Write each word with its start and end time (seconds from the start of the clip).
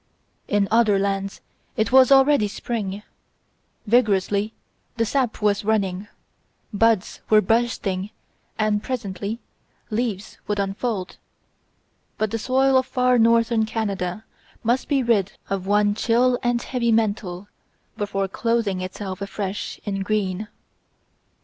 In 0.47 0.67
other 0.71 0.97
lands 0.97 1.41
it 1.77 1.91
was 1.91 2.11
already 2.11 2.47
spring; 2.47 3.03
vigorously 3.85 4.51
the 4.97 5.05
sap 5.05 5.43
was 5.43 5.63
running, 5.63 6.07
buds 6.73 7.21
were 7.29 7.39
bursting 7.39 8.09
and 8.57 8.81
presently 8.81 9.39
leaves 9.91 10.39
would 10.47 10.57
unfold; 10.57 11.17
but 12.17 12.31
the 12.31 12.39
soil 12.39 12.79
of 12.79 12.87
far 12.87 13.19
northern 13.19 13.63
Canada 13.67 14.25
must 14.63 14.87
be 14.87 15.03
rid 15.03 15.33
of 15.51 15.67
one 15.67 15.93
chill 15.93 16.39
and 16.41 16.63
heavy 16.63 16.91
mantle 16.91 17.47
before 17.95 18.27
clothing 18.27 18.81
itself 18.81 19.21
afresh 19.21 19.79
in 19.85 20.01
green. 20.01 20.47